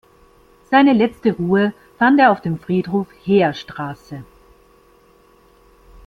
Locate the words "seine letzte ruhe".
0.71-1.73